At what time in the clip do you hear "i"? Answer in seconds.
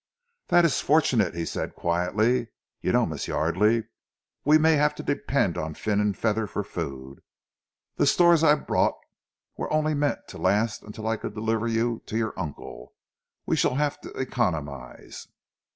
8.43-8.55, 11.07-11.17